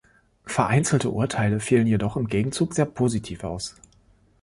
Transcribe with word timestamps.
Vereinzelte 0.47 1.11
Urteile 1.11 1.59
fielen 1.59 1.85
jedoch 1.85 2.17
im 2.17 2.25
Gegenzug 2.27 2.73
sehr 2.73 2.85
positiv 2.87 3.43
aus. 3.43 3.75